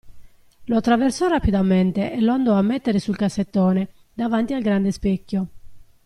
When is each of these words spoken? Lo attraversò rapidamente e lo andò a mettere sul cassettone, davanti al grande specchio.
Lo 0.65 0.77
attraversò 0.77 1.27
rapidamente 1.27 2.11
e 2.11 2.21
lo 2.21 2.31
andò 2.31 2.53
a 2.55 2.63
mettere 2.63 2.97
sul 2.97 3.15
cassettone, 3.15 3.89
davanti 4.15 4.55
al 4.55 4.63
grande 4.63 4.91
specchio. 4.91 5.47